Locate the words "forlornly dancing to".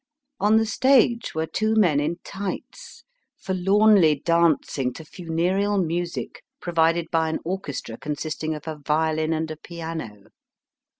3.37-5.05